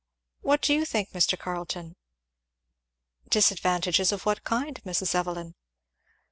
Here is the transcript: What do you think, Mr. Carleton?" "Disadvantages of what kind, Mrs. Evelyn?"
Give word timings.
What 0.41 0.63
do 0.63 0.73
you 0.73 0.83
think, 0.83 1.11
Mr. 1.11 1.37
Carleton?" 1.37 1.95
"Disadvantages 3.29 4.11
of 4.11 4.25
what 4.25 4.43
kind, 4.43 4.81
Mrs. 4.83 5.13
Evelyn?" 5.13 5.53